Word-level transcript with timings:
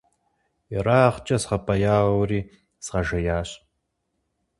Ерагъкӏэ 0.77 1.37
згъэбэяури 1.41 2.39
згъэжеящ. 2.85 3.49